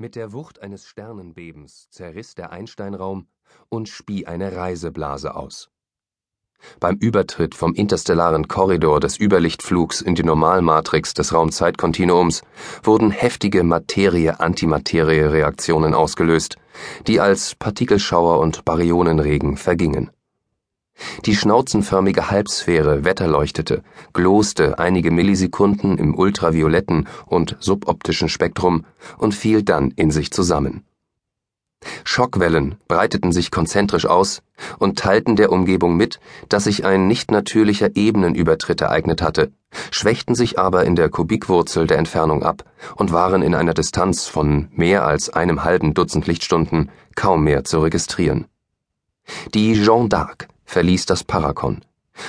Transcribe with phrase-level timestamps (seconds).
[0.00, 3.26] Mit der Wucht eines Sternenbebens zerriss der Einsteinraum
[3.68, 5.68] und spie eine Reiseblase aus.
[6.80, 12.40] Beim Übertritt vom interstellaren Korridor des Überlichtflugs in die Normalmatrix des Raumzeitkontinuums
[12.82, 16.56] wurden heftige Materie-Antimaterie-Reaktionen ausgelöst,
[17.06, 20.10] die als Partikelschauer und Baryonenregen vergingen.
[21.24, 28.84] Die schnauzenförmige Halbsphäre wetterleuchtete, gloste einige Millisekunden im ultravioletten und suboptischen Spektrum
[29.18, 30.84] und fiel dann in sich zusammen.
[32.04, 34.42] Schockwellen breiteten sich konzentrisch aus
[34.78, 36.20] und teilten der Umgebung mit,
[36.50, 39.50] dass sich ein nicht natürlicher Ebenenübertritt ereignet hatte,
[39.90, 42.64] schwächten sich aber in der Kubikwurzel der Entfernung ab
[42.96, 47.80] und waren in einer Distanz von mehr als einem halben Dutzend Lichtstunden kaum mehr zu
[47.80, 48.46] registrieren.
[49.54, 51.82] Die Jeanne d'Arc verließ das Parakon,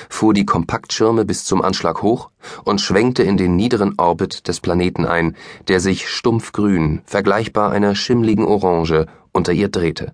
[0.10, 2.32] fuhr die Kompaktschirme bis zum Anschlag hoch
[2.66, 5.36] und schwenkte in den niederen Orbit des Planeten ein,
[5.68, 10.14] der sich stumpfgrün, vergleichbar einer schimmligen Orange, unter ihr drehte.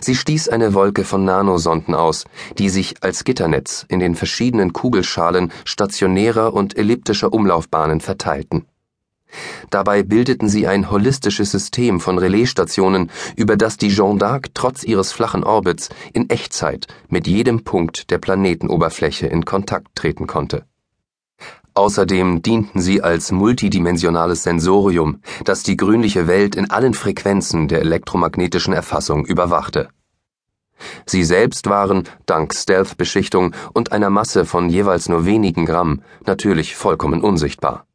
[0.00, 2.24] Sie stieß eine Wolke von Nanosonden aus,
[2.58, 8.66] die sich als Gitternetz in den verschiedenen Kugelschalen stationärer und elliptischer Umlaufbahnen verteilten.
[9.70, 15.12] Dabei bildeten sie ein holistisches System von Relaisstationen, über das die Jeanne d'Arc trotz ihres
[15.12, 20.64] flachen Orbits in Echtzeit mit jedem Punkt der Planetenoberfläche in Kontakt treten konnte.
[21.74, 28.74] Außerdem dienten sie als multidimensionales Sensorium, das die grünliche Welt in allen Frequenzen der elektromagnetischen
[28.74, 29.88] Erfassung überwachte.
[31.06, 37.20] Sie selbst waren, dank Stealth-Beschichtung und einer Masse von jeweils nur wenigen Gramm, natürlich vollkommen
[37.22, 37.86] unsichtbar.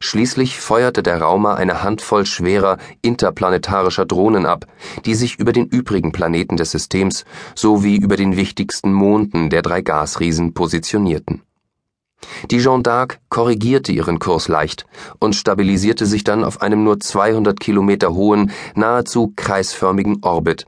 [0.00, 4.66] Schließlich feuerte der Raumer eine Handvoll schwerer interplanetarischer Drohnen ab,
[5.04, 7.24] die sich über den übrigen Planeten des Systems
[7.54, 11.42] sowie über den wichtigsten Monden der drei Gasriesen positionierten.
[12.50, 14.86] Die Jeanne d'Arc korrigierte ihren Kurs leicht
[15.18, 20.66] und stabilisierte sich dann auf einem nur 200 Kilometer hohen, nahezu kreisförmigen Orbit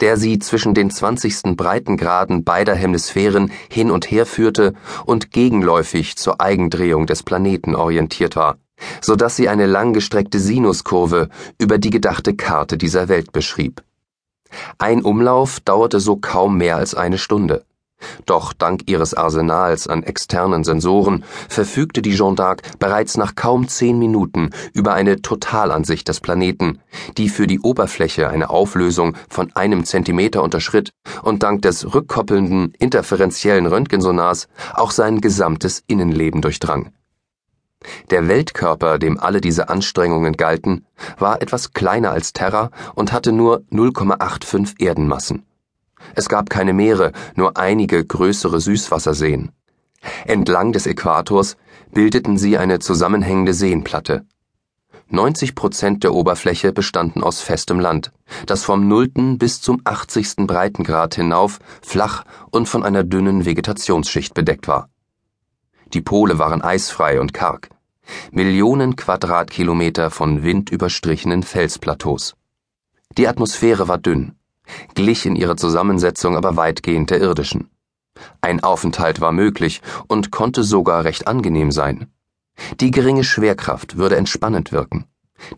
[0.00, 1.56] der sie zwischen den 20.
[1.56, 4.74] Breitengraden beider Hemisphären hin und her führte
[5.06, 8.58] und gegenläufig zur Eigendrehung des Planeten orientiert war,
[9.00, 11.28] so dass sie eine langgestreckte Sinuskurve
[11.58, 13.82] über die gedachte Karte dieser Welt beschrieb.
[14.78, 17.64] Ein Umlauf dauerte so kaum mehr als eine Stunde.
[18.26, 23.98] Doch dank ihres Arsenals an externen Sensoren verfügte die Jeanne d'Arc bereits nach kaum zehn
[23.98, 26.80] Minuten über eine Totalansicht des Planeten,
[27.16, 30.90] die für die Oberfläche eine Auflösung von einem Zentimeter unterschritt
[31.22, 36.92] und dank des rückkoppelnden interferenziellen Röntgensonars auch sein gesamtes Innenleben durchdrang.
[38.10, 40.86] Der Weltkörper, dem alle diese Anstrengungen galten,
[41.18, 45.44] war etwas kleiner als Terra und hatte nur 0,85 Erdenmassen.
[46.14, 49.52] Es gab keine Meere, nur einige größere Süßwasserseen.
[50.26, 51.56] Entlang des Äquators
[51.92, 54.26] bildeten sie eine zusammenhängende Seenplatte.
[55.08, 58.12] 90 Prozent der Oberfläche bestanden aus festem Land,
[58.46, 60.46] das vom nullten bis zum 80.
[60.46, 64.88] Breitengrad hinauf flach und von einer dünnen Vegetationsschicht bedeckt war.
[65.92, 67.68] Die Pole waren eisfrei und karg.
[68.32, 72.34] Millionen Quadratkilometer von windüberstrichenen Felsplateaus.
[73.16, 74.34] Die Atmosphäre war dünn
[74.94, 77.70] glich in ihrer Zusammensetzung aber weitgehend der irdischen.
[78.40, 82.12] Ein Aufenthalt war möglich und konnte sogar recht angenehm sein.
[82.80, 85.06] Die geringe Schwerkraft würde entspannend wirken.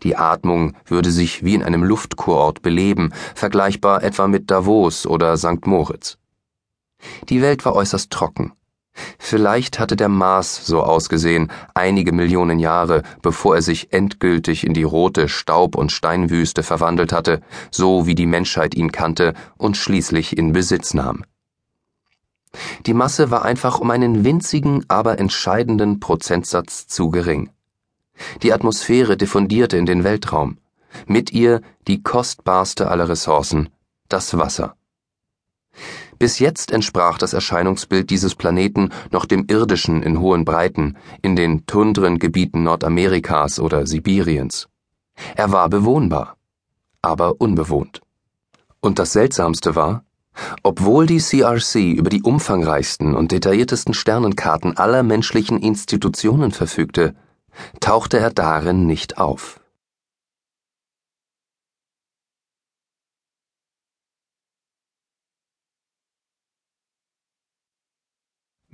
[0.03, 5.65] Die Atmung würde sich wie in einem Luftkurort beleben, vergleichbar etwa mit Davos oder St.
[5.67, 6.17] Moritz.
[7.29, 8.53] Die Welt war äußerst trocken,
[9.29, 14.83] Vielleicht hatte der Mars so ausgesehen, einige Millionen Jahre, bevor er sich endgültig in die
[14.83, 20.53] rote Staub- und Steinwüste verwandelt hatte, so wie die Menschheit ihn kannte und schließlich in
[20.53, 21.25] Besitz nahm.
[22.85, 27.49] Die Masse war einfach um einen winzigen, aber entscheidenden Prozentsatz zu gering.
[28.43, 30.57] Die Atmosphäre diffundierte in den Weltraum,
[31.05, 33.67] mit ihr die kostbarste aller Ressourcen,
[34.07, 34.76] das Wasser.
[36.19, 41.65] Bis jetzt entsprach das Erscheinungsbild dieses Planeten noch dem irdischen in hohen Breiten, in den
[41.67, 44.67] Tundrengebieten Nordamerikas oder Sibiriens.
[45.35, 46.37] Er war bewohnbar,
[47.01, 48.01] aber unbewohnt.
[48.79, 50.03] Und das Seltsamste war,
[50.63, 57.15] obwohl die CRC über die umfangreichsten und detailliertesten Sternenkarten aller menschlichen Institutionen verfügte,
[57.79, 59.56] tauchte er darin nicht auf.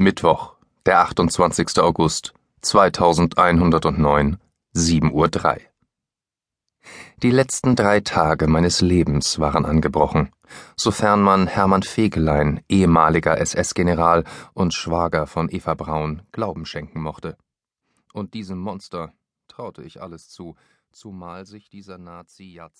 [0.03, 0.55] Mittwoch,
[0.85, 1.79] der 28.
[1.79, 4.37] August 2109,
[4.75, 5.61] 7.03 Uhr.
[7.23, 10.29] Die letzten drei Tage meines Lebens waren angebrochen,
[10.75, 17.37] sofern man Hermann Fegelein, ehemaliger SS-General und Schwager von Eva Braun, Glauben schenken mochte.
[18.11, 19.13] Und diesem Monster
[19.47, 20.57] traute ich alles zu,
[20.91, 22.71] zumal sich dieser Nazi Jahrzehnte